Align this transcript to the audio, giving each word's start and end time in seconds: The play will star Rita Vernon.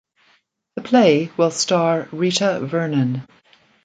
The 0.77 0.81
play 0.81 1.29
will 1.37 1.51
star 1.51 2.09
Rita 2.11 2.59
Vernon. 2.59 3.27